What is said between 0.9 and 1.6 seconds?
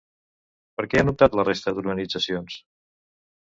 què han optat la